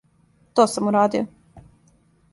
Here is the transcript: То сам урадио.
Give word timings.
То 0.55 0.63
сам 0.71 0.89
урадио. 0.93 1.23